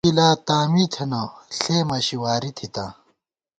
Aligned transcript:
مونہ 0.05 0.09
گِلا 0.13 0.29
تاں 0.47 0.65
می 0.71 0.83
تھنہ، 0.93 1.21
ݪے 1.57 1.77
مَشی 1.89 2.17
واری 2.21 2.51
تھِتاں 2.57 2.91